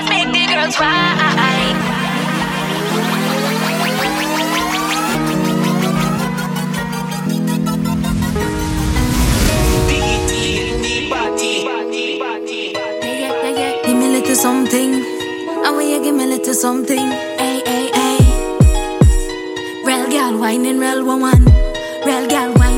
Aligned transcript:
eyes 0.00 0.30
make 0.32 0.48
the 0.48 0.54
girls 0.54 0.76
cry. 0.76 1.20
something. 14.40 14.94
I 15.66 15.70
want 15.70 15.86
you 15.86 16.02
give 16.02 16.14
me 16.14 16.24
a 16.24 16.26
little 16.28 16.54
something. 16.54 17.10
Hey, 17.40 17.60
hey, 17.66 17.90
hey. 17.92 18.18
Real 19.84 20.08
girl 20.08 20.40
whining, 20.40 20.78
real 20.78 21.04
woman. 21.04 21.44
Real 22.06 22.26
girl 22.26 22.54
whining. 22.54 22.69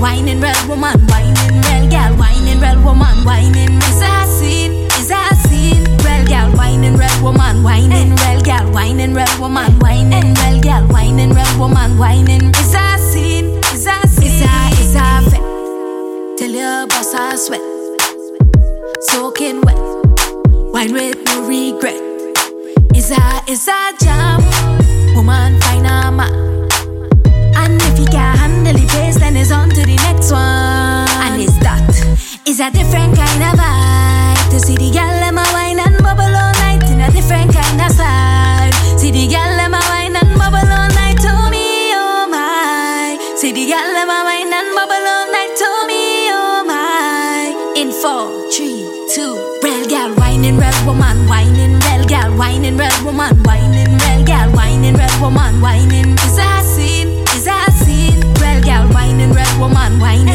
Whining, 0.00 0.40
real 0.40 0.68
woman 0.68 0.96
whining. 1.06 1.60
Real 1.66 1.90
girl 1.90 2.16
whining, 2.16 2.60
real 2.60 2.82
woman 2.82 3.24
whining. 3.24 3.76
Is 3.78 4.02
a 4.02 4.26
scene, 4.26 4.72
is 4.98 5.10
a 5.10 5.34
scene. 5.48 5.84
Real 6.04 6.24
girl 6.26 6.50
whining, 6.56 6.96
real 6.96 7.22
woman 7.22 7.62
whining. 7.62 8.14
Real 8.16 8.40
girl 8.42 8.70
whining, 8.72 9.14
real 9.14 9.40
woman 9.40 9.78
whining. 9.80 10.34
Real 10.34 10.60
girl 10.60 10.86
whining, 10.88 11.30
real 11.30 11.58
woman 11.58 11.98
whining. 11.98 12.50
Is 12.50 12.74
a 12.74 12.98
scene, 12.98 13.58
is 13.72 13.86
a 13.86 14.06
scene. 14.08 14.26
Is 14.26 14.42
a, 14.42 14.80
is 14.80 14.94
a 14.94 15.30
fit. 15.30 16.38
Till 16.38 16.54
your 16.54 16.86
boss 16.86 17.14
a 17.14 17.36
sweat, 17.36 17.60
soaking 19.10 19.60
wet. 19.62 19.78
Wine 20.72 20.92
with 20.92 21.16
no 21.26 21.46
regret. 21.46 22.00
Is 22.94 23.10
a, 23.10 23.42
is 23.48 23.68
a 23.68 23.92
jam. 24.00 24.47
A 32.68 32.70
different 32.70 33.16
kind 33.16 33.42
of 33.48 33.54
vibe. 33.56 34.50
To 34.50 34.60
see 34.60 34.76
the 34.76 34.90
girl 34.92 35.14
them 35.24 35.38
a 35.38 35.44
wine 35.56 35.80
and 35.80 35.96
bubble 36.04 36.34
all 36.42 36.52
night 36.60 36.84
in 36.90 37.00
a 37.00 37.10
different 37.10 37.52
kind 37.52 37.80
of 37.80 37.90
style. 37.92 38.72
See 38.98 39.10
the 39.10 39.24
girl 39.26 39.52
them 39.56 39.74
a 39.74 39.80
wine 39.88 40.16
and 40.16 40.32
bubble 40.36 40.68
all 40.68 40.90
night 41.00 41.16
to 41.24 41.32
me, 41.48 41.96
oh 41.96 42.28
my. 42.28 43.16
See 43.36 43.52
the 43.52 43.64
girl 43.72 43.88
them 43.96 44.10
a 44.12 44.18
wine 44.28 44.52
and 44.52 44.70
bubble 44.76 45.06
all 45.14 45.26
night 45.32 45.54
to 45.60 45.70
me, 45.88 46.28
oh 46.28 46.64
my. 46.68 47.56
In 47.80 47.88
four, 47.90 48.28
three, 48.52 48.84
two. 49.14 49.32
Real 49.64 49.84
girl 49.88 50.12
whining, 50.20 50.58
real 50.58 50.78
woman 50.84 51.26
whining. 51.28 51.80
Real 51.88 52.04
girl 52.04 52.30
whining, 52.36 52.76
real 52.76 52.98
woman 53.04 53.36
whining. 53.48 53.96
Real 53.96 54.22
girl 54.28 54.48
whining, 54.52 54.94
real 54.94 55.16
woman 55.22 55.60
whining. 55.60 55.97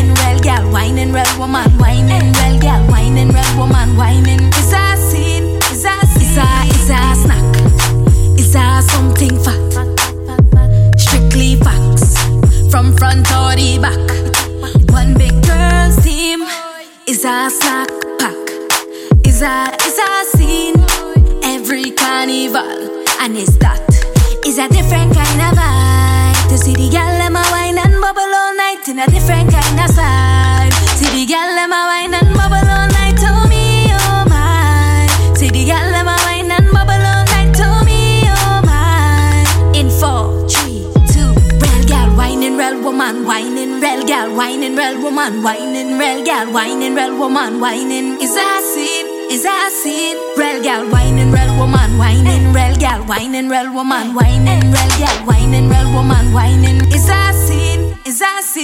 Whining. 0.00 0.14
Real 0.14 0.40
girl 0.40 0.72
whining, 0.72 1.12
real 1.12 1.38
woman 1.38 1.70
whining. 1.78 2.32
Real 2.32 2.60
girl 2.60 2.86
whining, 2.88 3.28
real 3.28 3.56
woman 3.56 3.96
whining. 3.96 4.40
Is 4.40 4.72
a 4.72 4.96
scene, 4.96 5.56
is 5.70 5.84
a. 5.84 6.00
Is 6.20 6.36
a, 6.36 6.48
is 6.68 6.90
a 6.90 7.14
snack. 7.14 8.38
Is 8.38 8.54
a 8.54 8.82
something 8.82 9.38
fact. 9.42 11.00
Strictly 11.00 11.56
facts. 11.56 12.16
From 12.70 12.96
front 12.96 13.30
or 13.32 13.54
the 13.56 13.78
back. 13.80 14.92
One 14.92 15.14
big 15.14 15.34
girl's 15.44 15.96
team. 16.04 16.42
Is 17.06 17.24
a 17.24 17.50
snack 17.50 17.88
pack. 18.18 18.36
Is 19.26 19.42
a, 19.42 19.74
is 19.86 19.98
a 19.98 20.36
scene. 20.36 20.76
Every 21.42 21.90
carnival. 21.90 23.04
And 23.20 23.36
is 23.36 23.58
that. 23.58 23.80
Is 24.46 24.58
a 24.58 24.68
different 24.68 25.14
kind 25.14 25.40
of 25.40 25.58
vibe. 25.58 26.48
To 26.50 26.58
see 26.58 26.74
the 26.74 26.88
girl 26.90 27.18
them 27.18 27.36
a 27.36 27.42
wine 27.50 27.78
and 27.78 28.00
bubble 28.00 28.39
all 28.88 28.98
a 28.98 29.06
different 29.10 29.50
kind 29.52 29.80
of 29.80 29.90
style. 29.90 30.70
See 30.96 31.10
the 31.12 31.26
girl 31.28 31.54
them 31.54 31.72
a 31.72 31.80
wine 31.90 32.14
and 32.14 32.34
bubble 32.34 32.64
all 32.64 32.88
night 32.88 33.16
to 33.20 33.48
me, 33.48 33.86
oh 33.92 34.24
my. 34.28 35.06
See 35.36 35.50
the 35.50 35.66
girl 35.68 35.90
them 35.92 36.08
a 36.08 36.16
wine 36.24 36.50
and 36.50 36.66
bubble 36.72 37.04
all 37.12 37.24
night 37.28 37.52
to 37.60 37.84
me, 37.84 38.22
oh 38.24 38.62
my. 38.64 39.44
In 39.76 39.90
four, 39.90 40.48
three, 40.48 40.88
two. 41.12 41.28
Real 41.60 41.82
girl 41.88 42.16
whining, 42.16 42.56
real 42.56 42.82
woman 42.82 43.24
whining. 43.26 43.80
Real 43.80 44.06
girl 44.06 44.34
whining, 44.34 44.76
real 44.76 45.02
woman 45.02 45.42
whining. 45.42 45.98
Real 45.98 46.24
girl 46.24 46.52
whining, 46.52 46.94
real 46.94 47.18
woman 47.18 47.60
whining. 47.60 48.20
Is 48.20 48.34
a 48.34 48.48
scene, 48.72 49.30
is 49.30 49.42
that 49.42 49.70
scene. 49.72 50.16
Real 50.38 50.62
girl 50.62 50.88
whining, 50.90 51.30
real 51.30 51.52
woman 51.58 51.98
whining. 51.98 52.52
Real 52.52 52.76
girl 52.76 53.04
whining, 53.04 53.48
real 53.48 53.72
woman 53.74 54.14
whining. 54.14 54.72
Real 54.72 54.92
girl 54.96 55.18
whining, 55.26 55.68
real 55.68 55.92
woman 55.92 56.32
whining. 56.32 56.79
Is 58.40 58.56